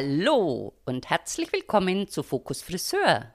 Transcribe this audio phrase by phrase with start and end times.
[0.00, 3.34] Hallo und herzlich willkommen zu Fokus Friseur,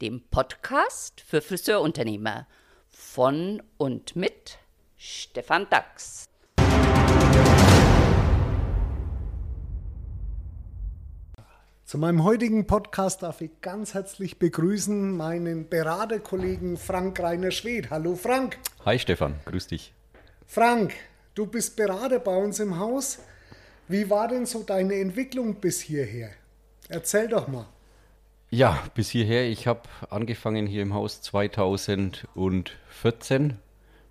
[0.00, 2.46] dem Podcast für Friseurunternehmer
[2.88, 4.56] von und mit
[4.96, 6.24] Stefan Dax.
[11.84, 17.90] Zu meinem heutigen Podcast darf ich ganz herzlich begrüßen meinen Beraterkollegen Frank Reiner Schwed.
[17.90, 18.56] Hallo Frank.
[18.86, 19.92] Hi Stefan, grüß dich.
[20.46, 20.94] Frank,
[21.34, 23.18] du bist Berater bei uns im Haus.
[23.88, 26.30] Wie war denn so deine Entwicklung bis hierher?
[26.90, 27.66] Erzähl doch mal.
[28.50, 29.48] Ja, bis hierher.
[29.48, 33.56] Ich habe angefangen hier im Haus 2014.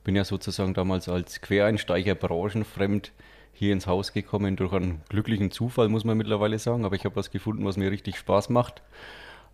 [0.03, 3.11] Bin ja sozusagen damals als Quereinsteiger branchenfremd
[3.53, 6.85] hier ins Haus gekommen durch einen glücklichen Zufall, muss man mittlerweile sagen.
[6.85, 8.81] Aber ich habe was gefunden, was mir richtig Spaß macht.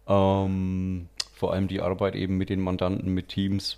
[0.08, 3.78] Ähm, vor allem die Arbeit eben mit den Mandanten, mit Teams,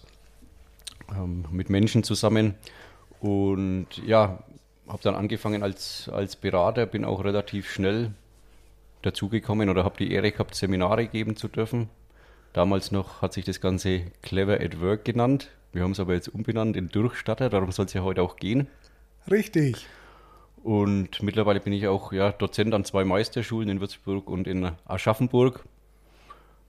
[1.12, 2.56] ähm, mit Menschen zusammen.
[3.20, 4.40] Und ja,
[4.88, 8.12] habe dann angefangen als, als Berater, bin auch relativ schnell
[9.02, 11.90] dazugekommen oder habe die Ehre gehabt, Seminare geben zu dürfen.
[12.54, 15.50] Damals noch hat sich das Ganze Clever at Work genannt.
[15.74, 18.68] Wir haben es aber jetzt umbenannt in Durchstatter, darum soll es ja heute auch gehen.
[19.30, 19.88] Richtig.
[20.64, 25.64] Und mittlerweile bin ich auch ja, Dozent an zwei Meisterschulen in Würzburg und in Aschaffenburg.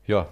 [0.07, 0.29] Ja.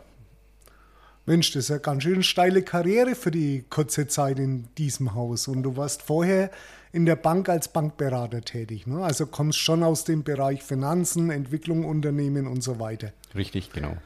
[1.26, 5.48] Mensch, das ist eine ganz schön steile Karriere für die kurze Zeit in diesem Haus.
[5.48, 6.50] Und du warst vorher
[6.92, 8.86] in der Bank als Bankberater tätig.
[8.86, 9.02] Ne?
[9.02, 13.12] Also kommst schon aus dem Bereich Finanzen, Entwicklung, Unternehmen und so weiter.
[13.34, 13.96] Richtig, genau.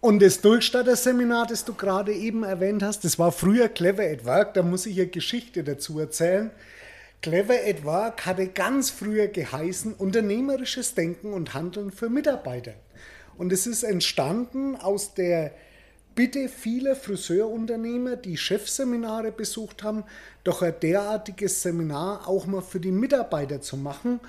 [0.00, 4.54] Und das Durchstatterseminar, das du gerade eben erwähnt hast, das war früher Clever at Work.
[4.54, 6.50] Da muss ich eine Geschichte dazu erzählen.
[7.20, 12.74] Clever at Work hatte ganz früher geheißen unternehmerisches Denken und Handeln für Mitarbeiter.
[13.38, 15.52] Und es ist entstanden aus der
[16.14, 20.04] bitte viele Friseurunternehmer, die Chefseminare besucht haben,
[20.44, 24.20] doch ein derartiges Seminar auch mal für die Mitarbeiter zu machen.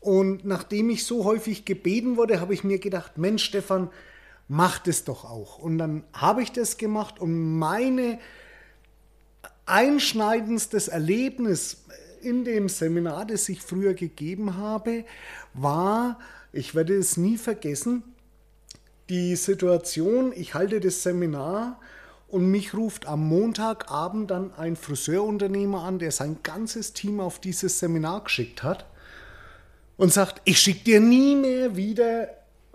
[0.00, 3.88] Und nachdem ich so häufig gebeten wurde, habe ich mir gedacht, Mensch, Stefan,
[4.48, 5.58] mach das doch auch.
[5.58, 8.18] Und dann habe ich das gemacht und meine
[9.64, 11.84] einschneidendstes Erlebnis
[12.20, 15.04] in dem Seminar, das ich früher gegeben habe,
[15.54, 16.18] war,
[16.52, 18.02] ich werde es nie vergessen,
[19.08, 21.80] die Situation, ich halte das Seminar
[22.28, 27.78] und mich ruft am Montagabend dann ein Friseurunternehmer an, der sein ganzes Team auf dieses
[27.78, 28.86] Seminar geschickt hat
[29.96, 32.28] und sagt, ich schicke dir nie mehr wieder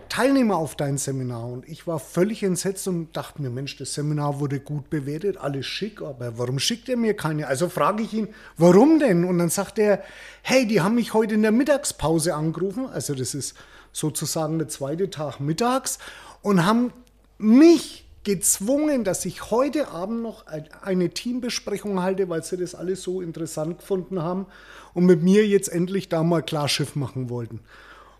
[0.09, 1.47] Teilnehmer auf dein Seminar.
[1.47, 5.65] Und ich war völlig entsetzt und dachte mir, Mensch, das Seminar wurde gut bewertet, alles
[5.65, 7.47] schick, aber warum schickt er mir keine?
[7.47, 9.25] Also frage ich ihn, warum denn?
[9.25, 10.03] Und dann sagt er,
[10.41, 13.55] hey, die haben mich heute in der Mittagspause angerufen, also das ist
[13.97, 15.97] sozusagen der zweite Tag mittags,
[16.41, 16.93] und haben
[17.39, 20.45] mich gezwungen, dass ich heute Abend noch
[20.81, 24.45] eine Teambesprechung halte, weil sie das alles so interessant gefunden haben
[24.93, 27.61] und mit mir jetzt endlich da mal Klarschiff machen wollten.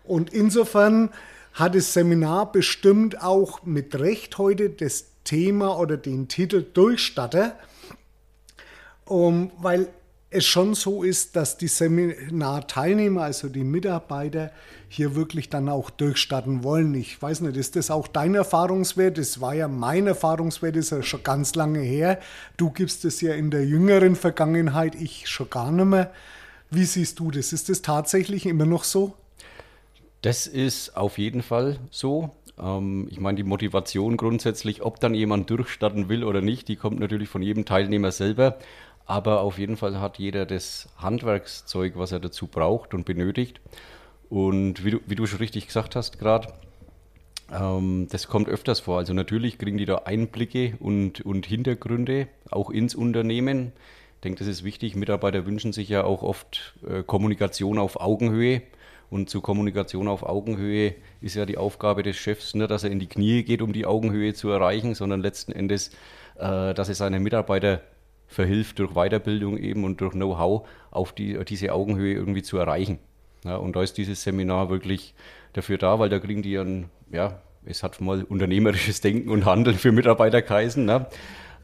[0.04, 1.10] Und insofern
[1.52, 7.56] hat das Seminar bestimmt auch mit Recht heute das Thema oder den Titel Durchstatter,
[9.04, 9.88] um, weil
[10.30, 14.50] es schon so ist, dass die Seminarteilnehmer, also die Mitarbeiter,
[14.88, 16.94] hier wirklich dann auch durchstarten wollen.
[16.94, 19.16] Ich weiß nicht, ist das auch dein Erfahrungswert?
[19.16, 22.20] Das war ja mein Erfahrungswert, ist ja schon ganz lange her.
[22.58, 26.10] Du gibst es ja in der jüngeren Vergangenheit, ich schon gar nicht mehr.
[26.70, 27.54] Wie siehst du das?
[27.54, 29.14] Ist das tatsächlich immer noch so?
[30.20, 32.30] Das ist auf jeden Fall so.
[32.60, 37.00] Ähm, ich meine, die Motivation grundsätzlich, ob dann jemand durchstarten will oder nicht, die kommt
[37.00, 38.58] natürlich von jedem Teilnehmer selber.
[39.08, 43.58] Aber auf jeden Fall hat jeder das Handwerkszeug, was er dazu braucht und benötigt.
[44.28, 46.52] Und wie du, wie du schon richtig gesagt hast gerade,
[47.50, 48.98] ähm, das kommt öfters vor.
[48.98, 53.72] Also natürlich kriegen die da Einblicke und, und Hintergründe auch ins Unternehmen.
[54.16, 54.94] Ich denke, das ist wichtig.
[54.94, 58.60] Mitarbeiter wünschen sich ja auch oft äh, Kommunikation auf Augenhöhe.
[59.08, 62.98] Und zu Kommunikation auf Augenhöhe ist ja die Aufgabe des Chefs nicht, dass er in
[62.98, 65.92] die Knie geht, um die Augenhöhe zu erreichen, sondern letzten Endes,
[66.36, 67.80] äh, dass er seine Mitarbeiter
[68.28, 72.98] verhilft durch Weiterbildung eben und durch Know-how auf die, diese Augenhöhe irgendwie zu erreichen.
[73.44, 75.14] Ja, und da ist dieses Seminar wirklich
[75.54, 79.76] dafür da, weil da kriegen die ein, ja, es hat mal unternehmerisches Denken und Handeln
[79.76, 80.84] für Mitarbeiter geheißen.
[80.84, 81.06] Ne?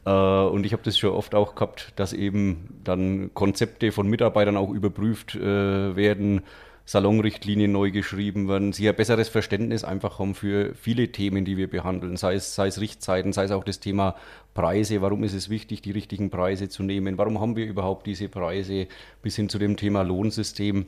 [0.05, 4.57] Äh, und ich habe das schon oft auch gehabt, dass eben dann Konzepte von Mitarbeitern
[4.57, 6.41] auch überprüft äh, werden,
[6.85, 11.67] Salonrichtlinien neu geschrieben werden, sie ein besseres Verständnis einfach haben für viele Themen, die wir
[11.67, 14.15] behandeln, sei es, sei es Richtzeiten, sei es auch das Thema
[14.53, 18.29] Preise, warum ist es wichtig, die richtigen Preise zu nehmen, warum haben wir überhaupt diese
[18.29, 18.87] Preise,
[19.23, 20.85] bis hin zu dem Thema Lohnsystem.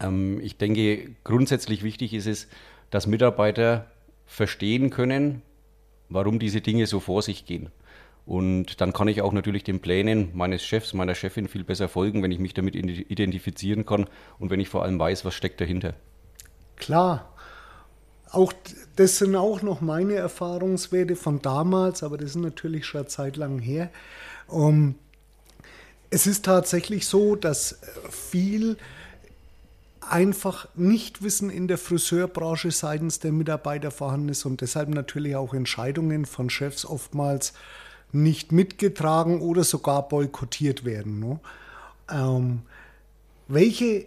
[0.00, 2.48] Ähm, ich denke, grundsätzlich wichtig ist es,
[2.90, 3.86] dass Mitarbeiter
[4.26, 5.42] verstehen können,
[6.08, 7.70] warum diese Dinge so vor sich gehen.
[8.24, 12.22] Und dann kann ich auch natürlich den Plänen meines Chefs, meiner Chefin viel besser folgen,
[12.22, 14.06] wenn ich mich damit identifizieren kann
[14.38, 15.94] und wenn ich vor allem weiß, was steckt dahinter.
[16.76, 17.28] Klar.
[18.30, 18.52] Auch
[18.96, 23.36] das sind auch noch meine Erfahrungswerte von damals, aber das ist natürlich schon eine Zeit
[23.36, 23.90] lang her.
[24.46, 24.94] Um, ähm,
[26.10, 27.78] es ist tatsächlich so, dass
[28.10, 28.76] viel
[30.00, 36.26] einfach Nichtwissen in der Friseurbranche seitens der Mitarbeiter vorhanden ist und deshalb natürlich auch Entscheidungen
[36.26, 37.54] von Chefs oftmals
[38.12, 41.18] nicht mitgetragen oder sogar boykottiert werden.
[41.18, 41.40] Ne?
[42.10, 42.62] Ähm,
[43.48, 44.06] welche,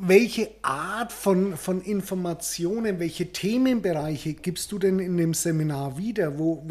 [0.00, 6.38] welche Art von, von Informationen, welche Themenbereiche gibst du denn in dem Seminar wieder?
[6.38, 6.66] Wo,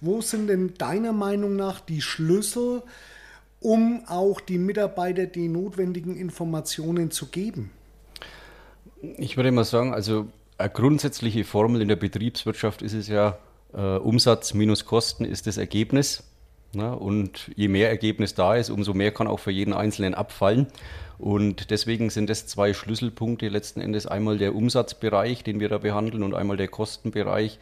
[0.00, 2.82] wo sind denn deiner Meinung nach die Schlüssel,
[3.60, 7.70] um auch die Mitarbeiter die notwendigen Informationen zu geben?
[9.16, 13.38] Ich würde mal sagen, also eine grundsätzliche Formel in der Betriebswirtschaft ist es ja,
[13.74, 16.24] äh, Umsatz minus Kosten ist das Ergebnis.
[16.72, 16.94] Ne?
[16.94, 20.66] Und je mehr Ergebnis da ist, umso mehr kann auch für jeden Einzelnen abfallen.
[21.18, 26.22] Und deswegen sind das zwei Schlüsselpunkte letzten Endes einmal der Umsatzbereich, den wir da behandeln,
[26.22, 27.58] und einmal der Kostenbereich,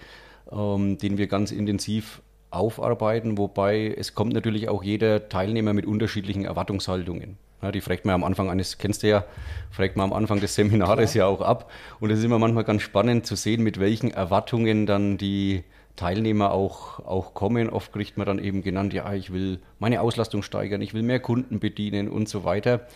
[0.52, 2.20] ähm, den wir ganz intensiv
[2.50, 7.38] aufarbeiten, wobei es kommt natürlich auch jeder Teilnehmer mit unterschiedlichen Erwartungshaltungen.
[7.62, 9.24] Ja, die fragt man am Anfang eines, kennst du ja,
[9.70, 11.26] fragt man am Anfang des Seminares Klar.
[11.26, 11.70] ja auch ab.
[12.00, 15.64] Und es ist immer manchmal ganz spannend zu sehen, mit welchen Erwartungen dann die
[15.96, 17.70] Teilnehmer auch, auch kommen.
[17.70, 21.20] Oft kriegt man dann eben genannt, ja, ich will meine Auslastung steigern, ich will mehr
[21.20, 22.86] Kunden bedienen und so weiter.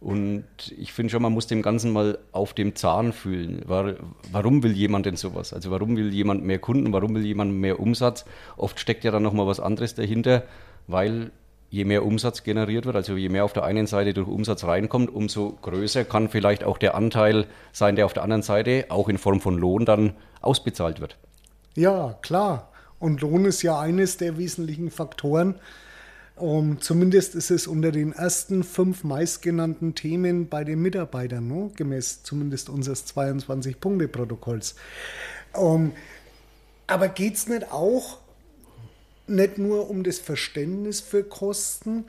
[0.00, 0.44] Und
[0.78, 3.62] ich finde schon, man muss dem Ganzen mal auf dem Zahn fühlen.
[3.66, 5.52] Warum will jemand denn sowas?
[5.52, 6.92] Also warum will jemand mehr Kunden?
[6.92, 8.24] Warum will jemand mehr Umsatz?
[8.56, 10.44] Oft steckt ja dann nochmal was anderes dahinter,
[10.86, 11.32] weil
[11.68, 15.14] je mehr Umsatz generiert wird, also je mehr auf der einen Seite durch Umsatz reinkommt,
[15.14, 19.18] umso größer kann vielleicht auch der Anteil sein, der auf der anderen Seite auch in
[19.18, 21.16] Form von Lohn dann ausbezahlt wird.
[21.74, 22.72] Ja, klar.
[22.98, 25.54] Und Lohn ist ja eines der wesentlichen Faktoren,
[26.36, 31.70] um, zumindest ist es unter den ersten fünf meistgenannten Themen bei den Mitarbeitern, ne?
[31.76, 34.74] gemäß zumindest unseres 22-Punkte-Protokolls.
[35.52, 35.92] Um,
[36.86, 38.18] aber geht es nicht auch
[39.26, 42.06] nicht nur um das Verständnis für Kosten?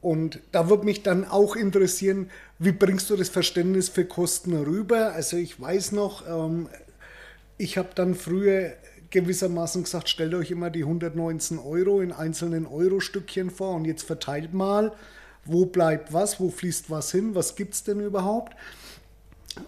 [0.00, 5.12] Und da würde mich dann auch interessieren, wie bringst du das Verständnis für Kosten rüber?
[5.12, 6.68] Also ich weiß noch, ähm,
[7.58, 8.72] ich habe dann früher
[9.10, 14.54] gewissermaßen gesagt, stellt euch immer die 119 Euro in einzelnen Euro-Stückchen vor und jetzt verteilt
[14.54, 14.92] mal,
[15.44, 18.56] wo bleibt was, wo fließt was hin, was gibt es denn überhaupt.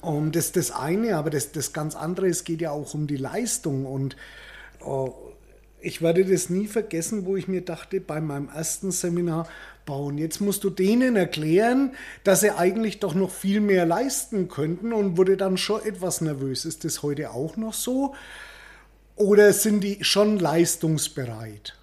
[0.01, 3.07] Und das ist das eine, aber das, das ganz andere, es geht ja auch um
[3.07, 4.17] die Leistung und
[4.81, 5.15] oh,
[5.85, 9.47] ich werde das nie vergessen, wo ich mir dachte, bei meinem ersten Seminar,
[9.85, 10.19] bauen.
[10.19, 11.93] Jetzt musst du denen erklären,
[12.25, 16.65] dass sie eigentlich doch noch viel mehr leisten könnten und wurde dann schon etwas nervös.
[16.65, 18.15] Ist das heute auch noch so?
[19.17, 21.77] Oder sind die schon leistungsbereit?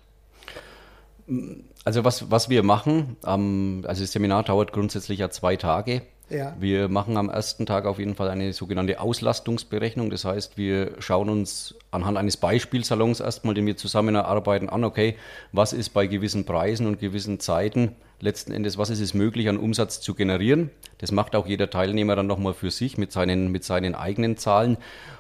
[1.86, 6.02] Also was, was wir machen, ähm, also das Seminar dauert grundsätzlich ja zwei Tage.
[6.32, 6.56] Ja.
[6.60, 10.10] Wir machen am ersten Tag auf jeden Fall eine sogenannte Auslastungsberechnung.
[10.10, 15.16] Das heißt, wir schauen uns anhand eines Beispielsalons erstmal, den wir zusammen erarbeiten, an, okay,
[15.52, 19.58] was ist bei gewissen Preisen und gewissen Zeiten letzten Endes, was ist es möglich an
[19.58, 20.70] Umsatz zu generieren.
[21.00, 24.78] Das macht auch jeder Teilnehmer dann nochmal für sich mit seinen, mit seinen eigenen Zahlen.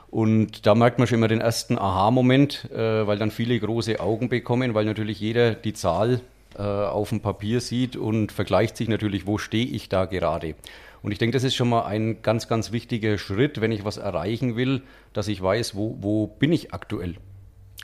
[0.09, 4.29] Und da merkt man schon immer den ersten Aha-Moment, äh, weil dann viele große Augen
[4.29, 6.21] bekommen, weil natürlich jeder die Zahl
[6.57, 10.55] äh, auf dem Papier sieht und vergleicht sich natürlich, wo stehe ich da gerade.
[11.03, 13.97] Und ich denke, das ist schon mal ein ganz, ganz wichtiger Schritt, wenn ich was
[13.97, 17.15] erreichen will, dass ich weiß, wo, wo bin ich aktuell.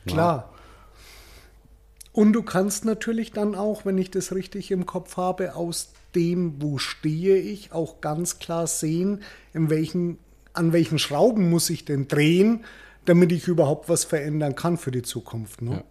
[0.06, 0.54] Klar.
[2.14, 6.62] Und du kannst natürlich dann auch, wenn ich das richtig im Kopf habe, aus dem,
[6.62, 9.22] wo stehe ich, auch ganz klar sehen,
[9.54, 10.18] in welchen
[10.58, 12.66] an welchen Schrauben muss ich denn drehen,
[13.06, 15.62] damit ich überhaupt was verändern kann für die Zukunft.
[15.62, 15.72] Ne?
[15.72, 15.84] Ja.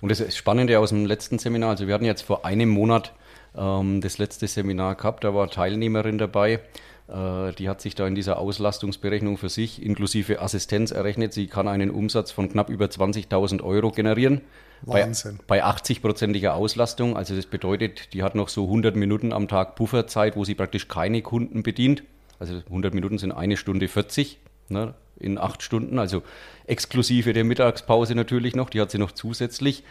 [0.00, 3.12] Und das ist Spannende aus dem letzten Seminar, also wir hatten jetzt vor einem Monat
[3.56, 6.60] ähm, das letzte Seminar gehabt, da war Teilnehmerin dabei,
[7.08, 11.32] äh, die hat sich da in dieser Auslastungsberechnung für sich inklusive Assistenz errechnet.
[11.32, 14.40] Sie kann einen Umsatz von knapp über 20.000 Euro generieren.
[14.82, 15.38] Wahnsinn.
[15.46, 17.16] Bei, bei 80-prozentiger Auslastung.
[17.16, 20.88] Also das bedeutet, die hat noch so 100 Minuten am Tag Pufferzeit, wo sie praktisch
[20.88, 22.02] keine Kunden bedient.
[22.38, 26.22] Also 100 Minuten sind eine Stunde 40 ne, in acht Stunden, also
[26.66, 29.84] exklusive der Mittagspause natürlich noch, die hat sie noch zusätzlich.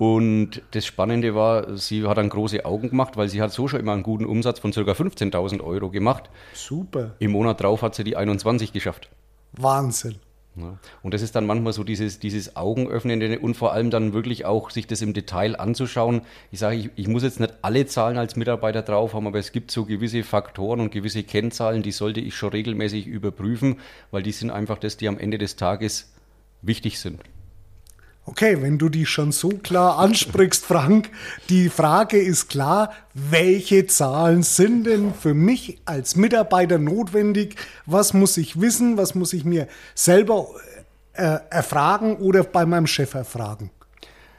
[0.00, 3.80] Und das Spannende war, sie hat dann große Augen gemacht, weil sie hat so schon
[3.80, 4.80] immer einen guten Umsatz von ca.
[4.80, 6.30] 15.000 Euro gemacht.
[6.54, 7.16] Super.
[7.18, 9.10] Im Monat drauf hat sie die 21 geschafft.
[9.52, 10.14] Wahnsinn.
[10.56, 10.78] Ja.
[11.02, 14.70] Und das ist dann manchmal so dieses, dieses Augenöffnende und vor allem dann wirklich auch
[14.70, 16.22] sich das im Detail anzuschauen.
[16.50, 19.52] Ich sage, ich, ich muss jetzt nicht alle Zahlen als Mitarbeiter drauf haben, aber es
[19.52, 23.76] gibt so gewisse Faktoren und gewisse Kennzahlen, die sollte ich schon regelmäßig überprüfen,
[24.12, 26.14] weil die sind einfach das, die am Ende des Tages
[26.62, 27.20] wichtig sind.
[28.26, 31.10] Okay, wenn du die schon so klar ansprichst, Frank,
[31.48, 37.56] die Frage ist klar, welche Zahlen sind denn für mich als Mitarbeiter notwendig?
[37.86, 38.96] Was muss ich wissen?
[38.96, 40.48] Was muss ich mir selber
[41.14, 43.70] äh, erfragen oder bei meinem Chef erfragen?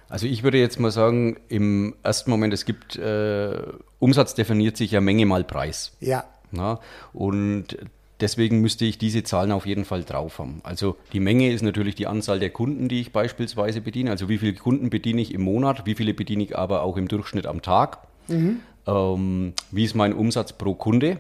[0.09, 3.61] Also ich würde jetzt mal sagen, im ersten Moment, es gibt, äh,
[3.99, 5.93] Umsatz definiert sich ja Menge mal Preis.
[5.99, 6.25] Ja.
[6.51, 6.79] Na?
[7.13, 7.77] Und
[8.21, 10.61] Deswegen müsste ich diese Zahlen auf jeden Fall drauf haben.
[10.63, 14.11] Also die Menge ist natürlich die Anzahl der Kunden, die ich beispielsweise bediene.
[14.11, 17.07] Also wie viele Kunden bediene ich im Monat, wie viele bediene ich aber auch im
[17.07, 17.99] Durchschnitt am Tag.
[18.27, 18.59] Mhm.
[18.85, 21.19] Ähm, wie ist mein Umsatz pro Kunde?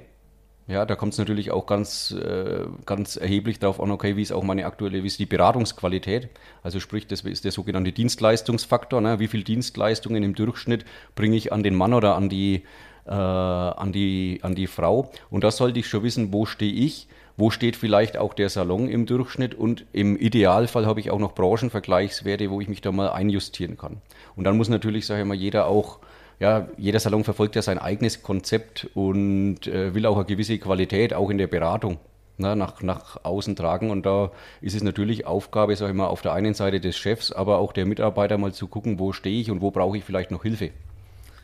[0.71, 4.31] Ja, da kommt es natürlich auch ganz, äh, ganz erheblich darauf an, okay, wie ist
[4.31, 6.29] auch meine aktuelle, wie ist die Beratungsqualität?
[6.63, 9.01] Also sprich, das ist der sogenannte Dienstleistungsfaktor.
[9.01, 9.19] Ne?
[9.19, 12.63] Wie viele Dienstleistungen im Durchschnitt bringe ich an den Mann oder an die,
[13.05, 15.11] äh, an, die, an die Frau.
[15.29, 18.87] Und da sollte ich schon wissen, wo stehe ich, wo steht vielleicht auch der Salon
[18.87, 23.09] im Durchschnitt und im Idealfall habe ich auch noch Branchenvergleichswerte, wo ich mich da mal
[23.09, 24.01] einjustieren kann.
[24.37, 25.99] Und dann muss natürlich, sage ich mal, jeder auch
[26.41, 31.13] ja, jeder Salon verfolgt ja sein eigenes Konzept und äh, will auch eine gewisse Qualität
[31.13, 31.99] auch in der Beratung
[32.37, 33.91] na, ne, nach, nach außen tragen.
[33.91, 37.31] Und da ist es natürlich Aufgabe, sage ich mal, auf der einen Seite des Chefs,
[37.31, 40.31] aber auch der Mitarbeiter mal zu gucken, wo stehe ich und wo brauche ich vielleicht
[40.31, 40.71] noch Hilfe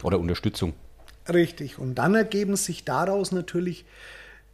[0.01, 0.73] oder Unterstützung.
[1.31, 1.77] Richtig.
[1.77, 3.85] Und dann ergeben sich daraus natürlich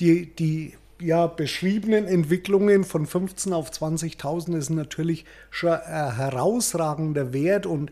[0.01, 7.65] die, die ja, beschriebenen Entwicklungen von 15 auf 20.000 ist natürlich schon ein herausragender Wert
[7.65, 7.91] und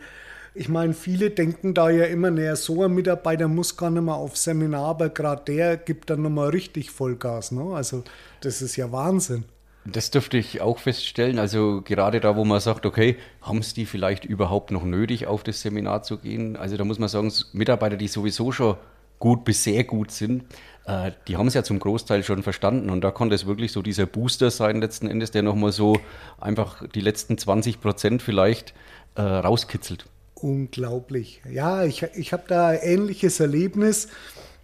[0.53, 4.15] ich meine, viele denken da ja immer, naja, so ein Mitarbeiter muss gar nicht mehr
[4.15, 7.51] auf Seminar, aber gerade der gibt dann nochmal richtig Vollgas.
[7.51, 7.73] Ne?
[7.73, 8.03] Also
[8.41, 9.45] das ist ja Wahnsinn.
[9.85, 11.39] Das dürfte ich auch feststellen.
[11.39, 15.43] Also gerade da, wo man sagt, okay, haben es die vielleicht überhaupt noch nötig, auf
[15.43, 16.55] das Seminar zu gehen?
[16.55, 18.75] Also da muss man sagen, Mitarbeiter, die sowieso schon
[19.17, 20.43] gut bis sehr gut sind,
[20.85, 22.89] äh, die haben es ja zum Großteil schon verstanden.
[22.89, 25.97] Und da konnte es wirklich so dieser Booster sein, letzten Endes, der nochmal so
[26.39, 28.73] einfach die letzten 20 Prozent vielleicht
[29.15, 30.05] äh, rauskitzelt.
[30.41, 31.41] Unglaublich.
[31.49, 34.07] Ja, ich, ich habe da ein ähnliches Erlebnis.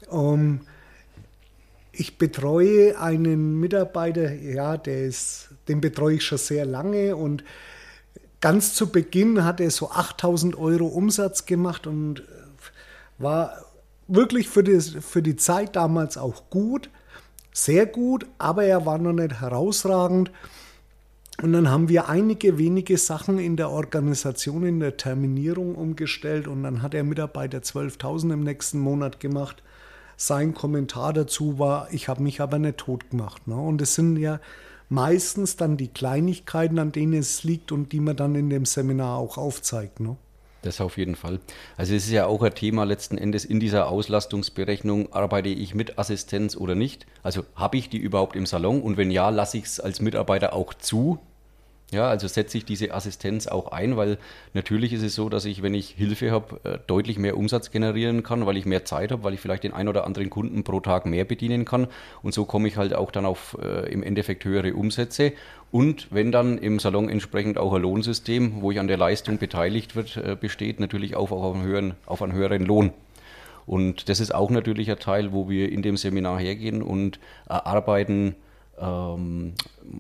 [0.10, 0.62] Um,
[1.92, 7.44] ich betreue einen Mitarbeiter, ja, der ist, den betreue ich schon sehr lange und
[8.40, 12.24] ganz zu Beginn hat er so 8000 Euro Umsatz gemacht und
[13.18, 13.66] war
[14.08, 16.90] wirklich für die, für die Zeit damals auch gut,
[17.52, 20.32] sehr gut, aber er war noch nicht herausragend.
[21.42, 26.64] Und dann haben wir einige wenige Sachen in der Organisation, in der Terminierung umgestellt und
[26.64, 29.62] dann hat der Mitarbeiter 12.000 im nächsten Monat gemacht
[30.18, 33.48] sein Kommentar dazu war, ich habe mich aber nicht tot gemacht.
[33.48, 33.56] Ne?
[33.56, 34.40] Und es sind ja
[34.90, 39.18] meistens dann die Kleinigkeiten, an denen es liegt und die man dann in dem Seminar
[39.18, 40.00] auch aufzeigt.
[40.00, 40.18] Ne?
[40.62, 41.40] Das auf jeden Fall.
[41.78, 46.00] Also es ist ja auch ein Thema letzten Endes in dieser Auslastungsberechnung, arbeite ich mit
[46.00, 47.06] Assistenz oder nicht?
[47.24, 50.54] Also habe ich die überhaupt im Salon und wenn ja, lasse ich es als Mitarbeiter
[50.54, 51.20] auch zu,
[51.92, 54.18] ja, also setze ich diese Assistenz auch ein, weil
[54.54, 58.24] natürlich ist es so, dass ich, wenn ich Hilfe habe, äh, deutlich mehr Umsatz generieren
[58.24, 60.82] kann, weil ich mehr Zeit habe, weil ich vielleicht den ein oder anderen Kunden pro
[60.82, 61.88] Tag mehr bedienen kann.
[62.22, 65.32] Und so komme ich halt auch dann auf äh, im Endeffekt höhere Umsätze.
[65.72, 69.96] Und wenn dann im Salon entsprechend auch ein Lohnsystem, wo ich an der Leistung beteiligt
[69.96, 72.92] wird, äh, besteht, natürlich auch auf einen höheren, auf einen höheren Lohn.
[73.66, 78.36] Und das ist auch natürlich ein Teil, wo wir in dem Seminar hergehen und erarbeiten,
[78.80, 79.54] ähm,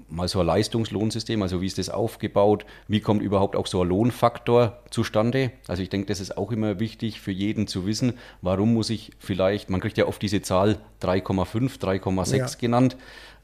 [0.09, 3.87] mal so ein Leistungslohnsystem, also wie ist das aufgebaut, wie kommt überhaupt auch so ein
[3.87, 5.51] Lohnfaktor zustande.
[5.67, 9.11] Also ich denke, das ist auch immer wichtig für jeden zu wissen, warum muss ich
[9.19, 12.47] vielleicht, man kriegt ja oft diese Zahl 3,5, 3,6 ja.
[12.59, 12.97] genannt.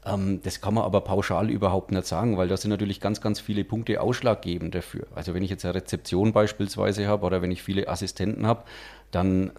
[0.06, 3.40] Ähm, das kann man aber pauschal überhaupt nicht sagen, weil da sind natürlich ganz, ganz
[3.40, 5.06] viele Punkte ausschlaggebend dafür.
[5.14, 8.64] Also wenn ich jetzt eine Rezeption beispielsweise habe oder wenn ich viele Assistenten habe,
[9.10, 9.52] dann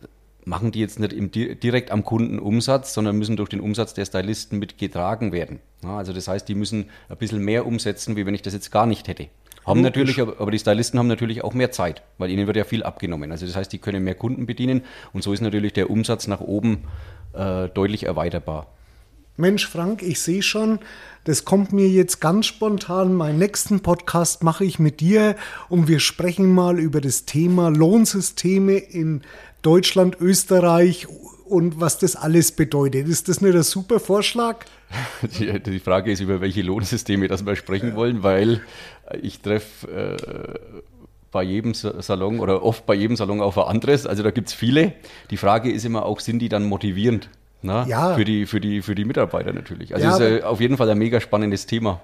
[0.45, 4.05] machen die jetzt nicht im, direkt am Kunden Umsatz, sondern müssen durch den Umsatz der
[4.05, 5.59] Stylisten mitgetragen werden.
[5.83, 8.71] Ja, also das heißt, die müssen ein bisschen mehr umsetzen, wie wenn ich das jetzt
[8.71, 9.27] gar nicht hätte.
[9.65, 12.83] Haben natürlich, aber die Stylisten haben natürlich auch mehr Zeit, weil ihnen wird ja viel
[12.83, 13.31] abgenommen.
[13.31, 16.41] Also das heißt, die können mehr Kunden bedienen und so ist natürlich der Umsatz nach
[16.41, 16.83] oben
[17.33, 18.67] äh, deutlich erweiterbar.
[19.37, 20.79] Mensch, Frank, ich sehe schon,
[21.25, 23.13] das kommt mir jetzt ganz spontan.
[23.15, 25.35] Meinen nächsten Podcast mache ich mit dir
[25.67, 29.23] und wir sprechen mal über das Thema Lohnsysteme in
[29.65, 31.07] Deutschland, Österreich
[31.45, 33.07] und was das alles bedeutet.
[33.07, 34.65] Ist das nicht ein super Vorschlag?
[35.39, 37.95] Die, die Frage ist, über welche Lohnsysteme das wir sprechen ja.
[37.95, 38.61] wollen, weil
[39.21, 40.59] ich treffe äh,
[41.31, 44.05] bei jedem Salon oder oft bei jedem Salon auf ein anderes.
[44.05, 44.93] Also da gibt es viele.
[45.31, 47.29] Die Frage ist immer auch, sind die dann motivierend?
[47.61, 48.13] Na, ja.
[48.13, 49.95] für, die, für, die, für die Mitarbeiter natürlich.
[49.95, 51.99] Also ja, ist auf jeden Fall ein mega spannendes Thema.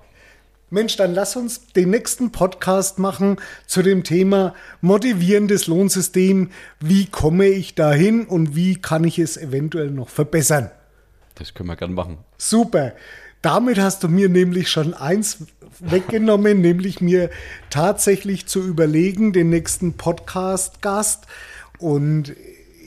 [0.74, 3.36] Mensch, dann lass uns den nächsten Podcast machen
[3.68, 6.50] zu dem Thema motivierendes Lohnsystem.
[6.80, 10.72] Wie komme ich dahin und wie kann ich es eventuell noch verbessern?
[11.36, 12.20] Das können wir gern machen.
[12.38, 12.94] Super.
[13.42, 15.40] damit hast du mir nämlich schon eins
[15.80, 17.30] weggenommen, nämlich mir
[17.70, 21.28] tatsächlich zu überlegen, den nächsten Podcast-Gast.
[21.80, 22.34] Und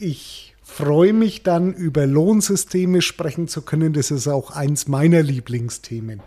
[0.00, 3.92] ich freue mich dann, über Lohnsysteme sprechen zu können.
[3.92, 6.22] Das ist auch eins meiner Lieblingsthemen.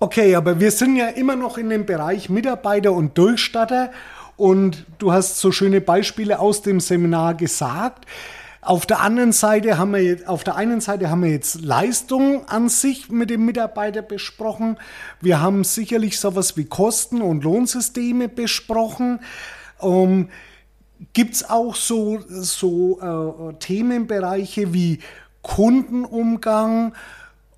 [0.00, 3.92] Okay, aber wir sind ja immer noch in dem Bereich Mitarbeiter und Durchstatter.
[4.36, 8.06] Und du hast so schöne Beispiele aus dem Seminar gesagt.
[8.60, 12.48] Auf der anderen Seite haben wir jetzt, auf der einen Seite haben wir jetzt Leistung
[12.48, 14.78] an sich mit dem Mitarbeiter besprochen.
[15.20, 19.20] Wir haben sicherlich sowas wie Kosten- und Lohnsysteme besprochen.
[19.80, 20.28] Ähm,
[21.12, 25.00] Gibt es auch so, so äh, Themenbereiche wie
[25.42, 26.94] Kundenumgang,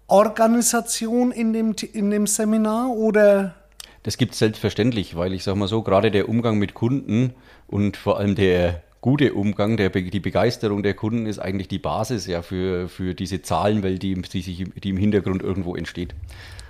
[0.08, 3.54] Organisation in dem, in dem Seminar oder?
[4.02, 7.34] Das gibt es selbstverständlich, weil ich sage mal so, gerade der Umgang mit Kunden
[7.66, 12.26] und vor allem der gute Umgang, der, die Begeisterung der Kunden ist eigentlich die Basis
[12.26, 16.14] ja für, für diese Zahlenwelt, die, die, sich, die im Hintergrund irgendwo entsteht.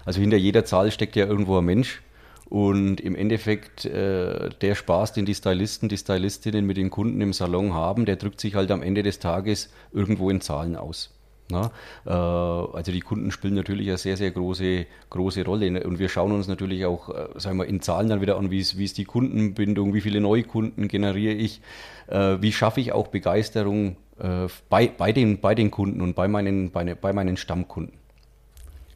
[0.05, 2.03] Also hinter jeder Zahl steckt ja irgendwo ein Mensch.
[2.49, 7.33] Und im Endeffekt, äh, der Spaß, den die Stylisten, die Stylistinnen mit den Kunden im
[7.33, 11.16] Salon haben, der drückt sich halt am Ende des Tages irgendwo in Zahlen aus.
[11.49, 11.71] Na,
[12.05, 15.85] äh, also die Kunden spielen natürlich eine sehr, sehr große, große Rolle.
[15.85, 18.59] Und wir schauen uns natürlich auch, äh, sagen wir, in Zahlen dann wieder an, wie
[18.59, 21.61] ist, die Kundenbindung, wie viele Neukunden generiere ich,
[22.09, 26.27] äh, wie schaffe ich auch Begeisterung äh, bei, bei, den, bei den Kunden und bei
[26.27, 27.97] meinen, bei, bei meinen Stammkunden.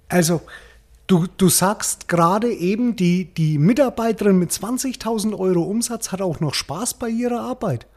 [0.08, 0.40] Also
[1.10, 6.54] Du, du sagst gerade eben, die, die Mitarbeiterin mit 20.000 Euro Umsatz hat auch noch
[6.54, 7.88] Spaß bei ihrer Arbeit.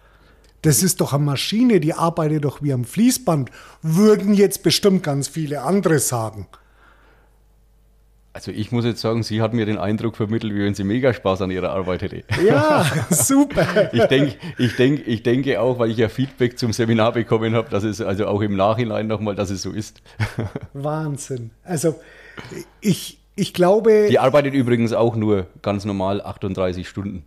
[0.63, 3.51] Das ist doch eine Maschine, die arbeitet doch wie am Fließband,
[3.81, 6.47] würden jetzt bestimmt ganz viele andere sagen.
[8.31, 11.13] Also ich muss jetzt sagen, sie hat mir den Eindruck vermittelt, wie wenn sie mega
[11.13, 12.23] Spaß an ihrer Arbeit hätte.
[12.43, 13.93] Ja, super.
[13.93, 17.69] ich, denk, ich, denk, ich denke auch, weil ich ja Feedback zum Seminar bekommen habe,
[17.69, 20.01] dass es also auch im Nachhinein nochmal, dass es so ist.
[20.73, 21.51] Wahnsinn.
[21.63, 21.99] Also
[22.81, 24.07] ich, ich glaube...
[24.09, 27.23] Die arbeitet übrigens auch nur ganz normal 38 Stunden.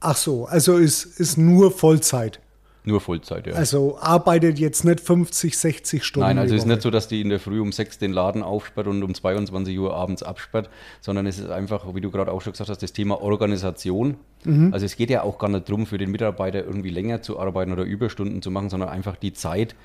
[0.00, 2.40] Ach so, also ist, ist nur Vollzeit.
[2.88, 3.52] Nur Vollzeit, ja.
[3.52, 6.26] Also arbeitet jetzt nicht 50, 60 Stunden.
[6.26, 8.42] Nein, also es ist nicht so, dass die in der Früh um 6 den Laden
[8.42, 10.70] aufsperrt und um 22 Uhr abends absperrt,
[11.02, 14.16] sondern es ist einfach, wie du gerade auch schon gesagt hast, das Thema Organisation.
[14.44, 14.72] Mhm.
[14.72, 17.72] Also es geht ja auch gar nicht darum, für den Mitarbeiter irgendwie länger zu arbeiten
[17.72, 19.76] oder Überstunden zu machen, sondern einfach die Zeit,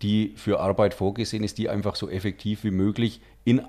[0.00, 3.60] die für Arbeit vorgesehen ist, die einfach so effektiv wie möglich in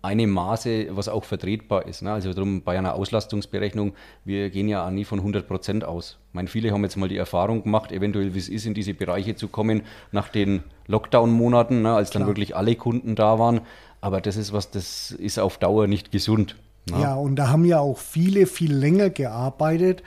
[0.00, 2.02] einem Maße, was auch vertretbar ist.
[2.02, 2.12] Ne?
[2.12, 6.18] Also darum bei einer Auslastungsberechnung, wir gehen ja auch nie von 100 Prozent aus.
[6.28, 8.94] Ich meine, viele haben jetzt mal die Erfahrung gemacht, eventuell wie es ist, in diese
[8.94, 9.82] Bereiche zu kommen
[10.12, 11.94] nach den Lockdown-Monaten, ne?
[11.94, 12.28] als dann Klar.
[12.28, 13.60] wirklich alle Kunden da waren.
[14.00, 16.56] Aber das ist was, das ist auf Dauer nicht gesund.
[16.90, 17.00] Ne?
[17.00, 20.02] Ja, und da haben ja auch viele viel länger gearbeitet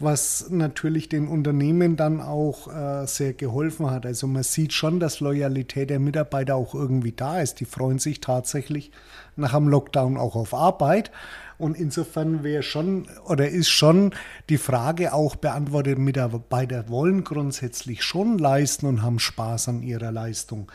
[0.00, 4.06] was natürlich den Unternehmen dann auch äh, sehr geholfen hat.
[4.06, 7.60] Also man sieht schon, dass Loyalität der Mitarbeiter auch irgendwie da ist.
[7.60, 8.90] Die freuen sich tatsächlich
[9.36, 11.10] nach dem Lockdown auch auf Arbeit.
[11.58, 14.14] Und insofern wäre schon oder ist schon
[14.48, 20.72] die Frage auch beantwortet, Mitarbeiter wollen grundsätzlich schon leisten und haben Spaß an ihrer Leistung.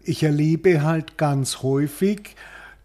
[0.00, 2.34] Ich erlebe halt ganz häufig,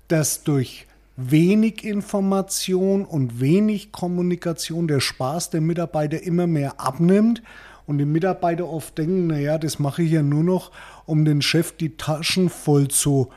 [0.07, 7.43] dass durch wenig Information und wenig Kommunikation der Spaß der Mitarbeiter immer mehr abnimmt
[7.85, 10.71] und die Mitarbeiter oft denken, naja, das mache ich ja nur noch,
[11.05, 13.29] um den Chef die Taschen voll zu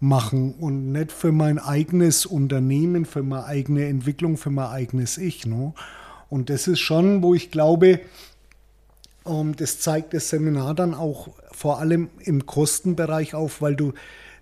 [0.00, 5.46] machen und nicht für mein eigenes Unternehmen, für meine eigene Entwicklung, für mein eigenes Ich.
[5.46, 5.74] Ne?
[6.30, 8.00] Und das ist schon, wo ich glaube,
[9.26, 13.92] ähm, das zeigt das Seminar dann auch vor allem im Kostenbereich auf, weil du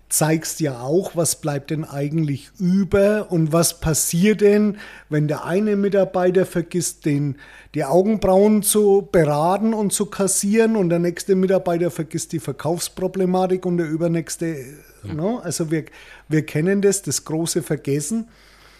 [0.09, 5.75] zeigst ja auch, was bleibt denn eigentlich über und was passiert denn, wenn der eine
[5.75, 7.37] Mitarbeiter vergisst, den,
[7.75, 13.77] die Augenbrauen zu beraten und zu kassieren und der nächste Mitarbeiter vergisst die Verkaufsproblematik und
[13.77, 14.65] der übernächste,
[15.03, 15.13] ja.
[15.13, 15.35] no?
[15.37, 15.43] Ne?
[15.43, 15.85] also wir,
[16.27, 18.27] wir kennen das, das große Vergessen.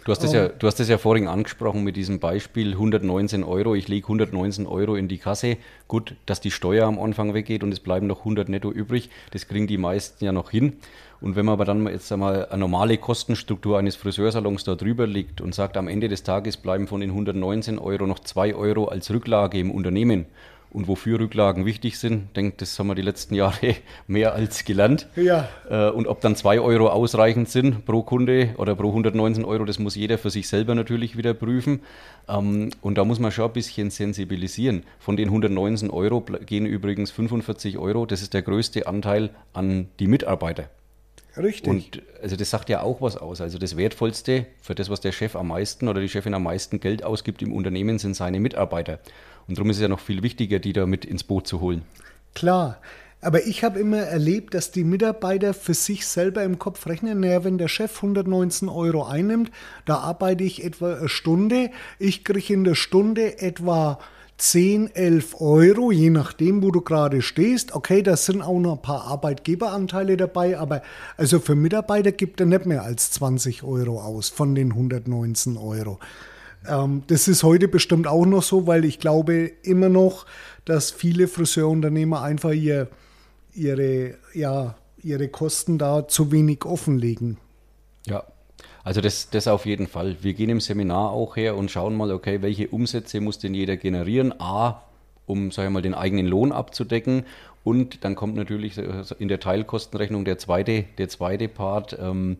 [0.09, 3.75] Du hast, das ja, du hast das ja vorhin angesprochen mit diesem Beispiel 119 Euro.
[3.75, 5.57] Ich lege 119 Euro in die Kasse.
[5.87, 9.11] Gut, dass die Steuer am Anfang weggeht und es bleiben noch 100 netto übrig.
[9.29, 10.77] Das kriegen die meisten ja noch hin.
[11.21, 15.41] Und wenn man aber dann jetzt einmal eine normale Kostenstruktur eines Friseursalons da drüber liegt
[15.41, 19.11] und sagt, am Ende des Tages bleiben von den 119 Euro noch 2 Euro als
[19.11, 20.25] Rücklage im Unternehmen
[20.71, 23.75] und wofür Rücklagen wichtig sind, denke, das haben wir die letzten Jahre
[24.07, 25.07] mehr als gelernt.
[25.15, 25.49] Ja.
[25.69, 29.79] Äh, und ob dann 2 Euro ausreichend sind pro Kunde oder pro 119 Euro, das
[29.79, 31.81] muss jeder für sich selber natürlich wieder prüfen.
[32.27, 34.83] Ähm, und da muss man schon ein bisschen sensibilisieren.
[34.99, 40.07] Von den 119 Euro gehen übrigens 45 Euro, das ist der größte Anteil an die
[40.07, 40.69] Mitarbeiter.
[41.37, 41.69] Richtig.
[41.69, 43.41] Und also das sagt ja auch was aus.
[43.41, 46.79] Also das Wertvollste für das, was der Chef am meisten oder die Chefin am meisten
[46.79, 48.99] Geld ausgibt im Unternehmen, sind seine Mitarbeiter.
[49.49, 51.81] Und darum ist es ja noch viel wichtiger, die da mit ins Boot zu holen.
[52.35, 52.77] Klar.
[53.21, 57.43] Aber ich habe immer erlebt, dass die Mitarbeiter für sich selber im Kopf rechnen, naja,
[57.43, 59.51] wenn der Chef 119 Euro einnimmt,
[59.85, 63.99] da arbeite ich etwa eine Stunde, ich kriege in der Stunde etwa
[64.37, 67.75] 10, 11 Euro, je nachdem, wo du gerade stehst.
[67.75, 70.81] Okay, da sind auch noch ein paar Arbeitgeberanteile dabei, aber
[71.17, 75.99] also für Mitarbeiter gibt er nicht mehr als 20 Euro aus von den 119 Euro.
[76.67, 80.25] Ähm, das ist heute bestimmt auch noch so, weil ich glaube immer noch,
[80.65, 82.87] dass viele Friseurunternehmer einfach ihr,
[83.53, 87.37] ihre, ja, ihre Kosten da zu wenig offenlegen.
[88.05, 88.23] Ja,
[88.83, 90.17] also das, das auf jeden Fall.
[90.21, 93.77] Wir gehen im Seminar auch her und schauen mal, okay, welche Umsätze muss denn jeder
[93.77, 94.33] generieren?
[94.39, 94.81] A,
[95.25, 97.25] um, sag ich mal, den eigenen Lohn abzudecken.
[97.63, 101.97] Und dann kommt natürlich in der Teilkostenrechnung der zweite, der zweite Part.
[101.99, 102.37] Ähm,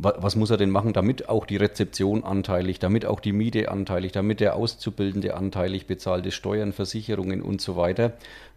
[0.00, 4.12] was muss er denn machen, damit auch die Rezeption anteilig, damit auch die Miete anteilig,
[4.12, 8.12] damit der Auszubildende anteilig bezahlte Steuern, Versicherungen und so weiter.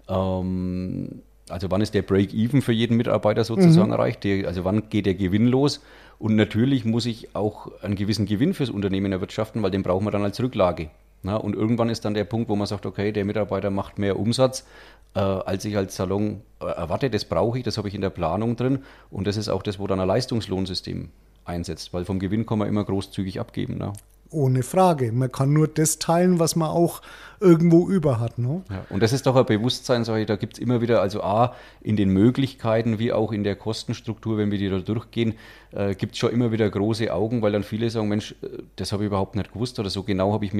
[0.08, 3.94] Ähm, also wann ist der Break-Even für jeden Mitarbeiter sozusagen mhm.
[3.94, 4.24] erreicht?
[4.24, 5.82] Der, also wann geht der Gewinn los?
[6.20, 10.12] Und natürlich muss ich auch einen gewissen Gewinn fürs Unternehmen erwirtschaften, weil den brauchen wir
[10.12, 10.92] dann als Rücklage.
[11.24, 14.20] Na, und irgendwann ist dann der Punkt, wo man sagt, okay, der Mitarbeiter macht mehr
[14.20, 14.66] Umsatz,
[15.16, 17.10] äh, als ich als Salon äh, erwarte.
[17.10, 18.84] Das brauche ich, das habe ich in der Planung drin.
[19.10, 21.10] Und das ist auch das, wo dann ein Leistungslohnsystem
[21.46, 23.78] einsetzt, weil vom Gewinn kann man immer großzügig abgeben.
[23.78, 23.94] Ne?
[24.30, 25.12] Ohne Frage.
[25.12, 27.02] Man kann nur das teilen, was man auch
[27.42, 28.38] irgendwo über hat.
[28.38, 28.62] Ne?
[28.70, 31.22] Ja, und das ist doch ein Bewusstsein, sage ich, da gibt es immer wieder, also
[31.22, 35.34] A, in den Möglichkeiten wie auch in der Kostenstruktur, wenn wir die da durchgehen,
[35.72, 38.94] äh, gibt es schon immer wieder große Augen, weil dann viele sagen, Mensch, äh, das
[38.94, 40.54] habe ich überhaupt nicht gewusst oder so genau habe ich,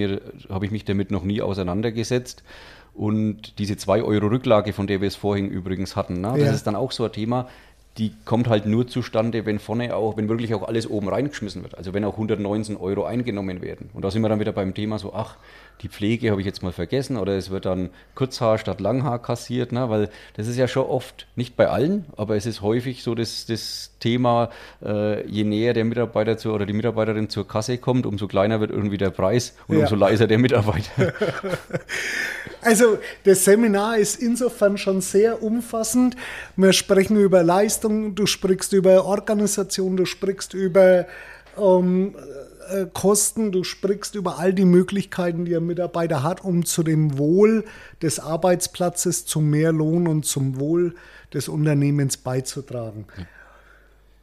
[0.50, 2.44] hab ich mich damit noch nie auseinandergesetzt.
[2.94, 6.68] Und diese 2 Euro Rücklage, von der wir es vorhin übrigens hatten, ne, das ist
[6.68, 7.48] dann auch so ein Thema,
[7.98, 11.78] die kommt halt nur zustande, wenn vorne auch, wenn wirklich auch alles oben reingeschmissen wird.
[11.78, 13.90] Also wenn auch 119 Euro eingenommen werden.
[13.94, 15.38] Und da sind wir dann wieder beim Thema so, ach,
[15.82, 19.72] die Pflege habe ich jetzt mal vergessen oder es wird dann Kurzhaar statt Langhaar kassiert,
[19.72, 19.90] ne?
[19.90, 23.46] weil das ist ja schon oft, nicht bei allen, aber es ist häufig so das,
[23.46, 24.50] das Thema,
[24.84, 28.72] äh, je näher der Mitarbeiter zur, oder die Mitarbeiterin zur Kasse kommt, umso kleiner wird
[28.72, 29.84] irgendwie der Preis und ja.
[29.84, 31.14] umso leiser der Mitarbeiter.
[32.62, 36.16] Also das Seminar ist insofern schon sehr umfassend.
[36.56, 41.08] Wir sprechen über Leistung, du sprichst über Organisation, du sprichst über
[41.58, 42.16] ähm,
[42.70, 47.18] äh, Kosten, du sprichst über all die Möglichkeiten, die ein Mitarbeiter hat, um zu dem
[47.18, 47.66] Wohl
[48.02, 50.96] des Arbeitsplatzes, zum Mehrlohn und zum Wohl
[51.34, 53.06] des Unternehmens beizutragen.
[53.18, 53.26] Ja.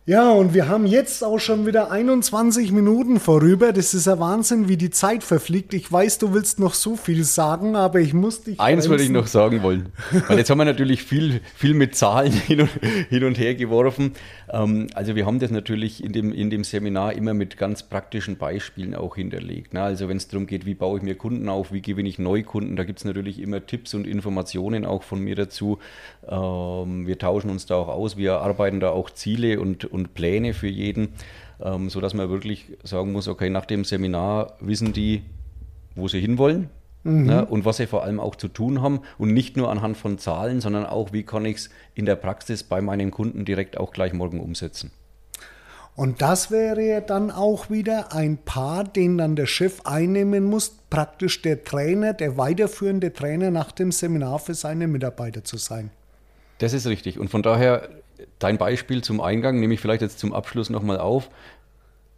[0.09, 3.75] Ja, und wir haben jetzt auch schon wieder 21 Minuten vorüber.
[3.75, 5.75] Das ist ja Wahnsinn, wie die Zeit verfliegt.
[5.75, 8.59] Ich weiß, du willst noch so viel sagen, aber ich muss dich.
[8.59, 9.93] Eins würde ich noch sagen wollen.
[10.29, 12.71] Weil jetzt haben wir natürlich viel, viel mit Zahlen hin und,
[13.11, 14.15] hin und her geworfen.
[14.51, 18.37] Ähm, also wir haben das natürlich in dem, in dem Seminar immer mit ganz praktischen
[18.37, 19.75] Beispielen auch hinterlegt.
[19.75, 19.83] Ne?
[19.83, 22.77] Also wenn es darum geht, wie baue ich mir Kunden auf, wie gewinne ich Neukunden,
[22.77, 25.79] da gibt es natürlich immer Tipps und Informationen auch von mir dazu.
[26.29, 30.55] Ähm, wir tauschen uns da auch aus, wir arbeiten da auch Ziele und, und Pläne
[30.55, 31.09] für jeden,
[31.63, 35.23] ähm, sodass man wirklich sagen muss, okay, nach dem Seminar wissen die,
[35.95, 36.71] wo sie hinwollen.
[37.09, 37.27] Mhm.
[37.27, 40.19] Ne, und was sie vor allem auch zu tun haben und nicht nur anhand von
[40.19, 43.93] Zahlen, sondern auch, wie kann ich es in der Praxis bei meinen Kunden direkt auch
[43.93, 44.91] gleich morgen umsetzen.
[45.97, 51.43] Und das wäre dann auch wieder ein Part, den dann der Chef einnehmen muss, praktisch
[51.43, 55.91] der Trainer, der weiterführende Trainer nach dem Seminar für seine Mitarbeiter zu sein.
[56.59, 57.19] Das ist richtig.
[57.19, 57.89] Und von daher
[58.39, 61.31] dein Beispiel zum Eingang nehme ich vielleicht jetzt zum Abschluss nochmal auf.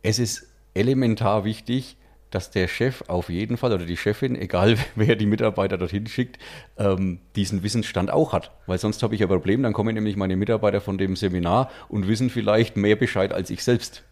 [0.02, 1.96] Es ist elementar wichtig,
[2.30, 6.38] dass der Chef auf jeden Fall oder die Chefin, egal wer die Mitarbeiter dorthin schickt,
[6.78, 8.50] ähm, diesen Wissensstand auch hat.
[8.66, 12.08] Weil sonst habe ich ein Problem, dann kommen nämlich meine Mitarbeiter von dem Seminar und
[12.08, 14.02] wissen vielleicht mehr Bescheid als ich selbst.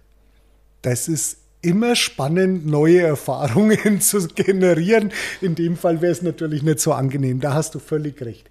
[0.82, 5.12] Das ist immer spannend, neue Erfahrungen zu generieren.
[5.40, 7.40] In dem Fall wäre es natürlich nicht so angenehm.
[7.40, 8.50] Da hast du völlig recht.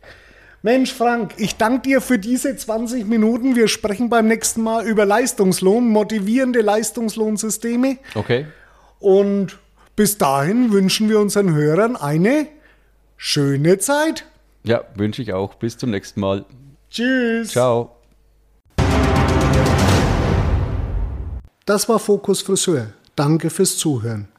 [0.64, 3.56] Mensch, Frank, ich danke dir für diese 20 Minuten.
[3.56, 7.98] Wir sprechen beim nächsten Mal über Leistungslohn, motivierende Leistungslohnsysteme.
[8.16, 8.48] Okay.
[9.00, 9.58] Und
[9.96, 12.48] bis dahin wünschen wir unseren Hörern eine
[13.16, 14.26] schöne Zeit.
[14.64, 15.56] Ja, wünsche ich auch.
[15.56, 16.46] Bis zum nächsten Mal.
[16.90, 17.50] Tschüss.
[17.50, 17.96] Ciao.
[21.66, 22.94] Das war Fokus Friseur.
[23.16, 24.30] Danke fürs Zuhören.